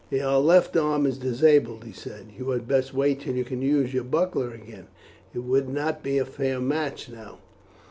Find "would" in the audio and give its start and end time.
5.43-5.69